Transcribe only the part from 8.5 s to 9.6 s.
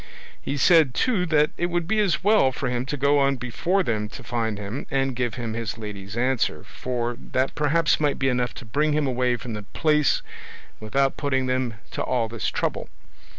to bring him away from